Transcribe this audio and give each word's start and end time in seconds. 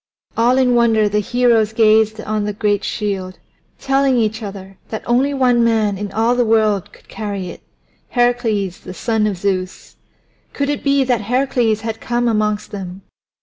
All 0.35 0.57
in 0.57 0.73
wonder 0.73 1.07
the 1.07 1.19
heroes 1.19 1.73
gazed 1.73 2.19
on 2.21 2.45
the 2.45 2.53
great 2.53 2.83
shield, 2.83 3.37
telling 3.77 4.17
each 4.17 4.41
other 4.41 4.79
that 4.89 5.03
only 5.05 5.31
one 5.31 5.63
man 5.63 5.95
in 5.95 6.11
all 6.11 6.33
the 6.35 6.43
world 6.43 6.91
could 6.91 7.07
carry 7.07 7.49
it 7.49 7.61
Heracles 8.09 8.79
the 8.79 8.95
son 8.95 9.27
of 9.27 9.37
Zeus. 9.37 9.97
Could 10.53 10.69
it 10.69 10.83
be 10.83 11.03
that 11.03 11.21
Heracles 11.21 11.81
had 11.81 12.01
come 12.01 12.27
amongst 12.27 12.71
them? 12.71 13.03